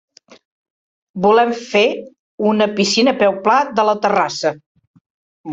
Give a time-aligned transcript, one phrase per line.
[1.25, 1.83] Volem fer
[2.53, 4.57] una piscina a peu pla de la terrassa.